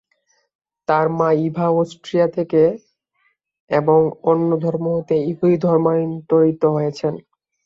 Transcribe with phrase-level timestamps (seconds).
[0.87, 2.61] তার মা Eva Austria থেকে
[3.69, 3.99] এবং
[4.23, 7.13] অন্য ধর্ম হতে ইহুদি ধর্মান্তরিত হয়েছেন।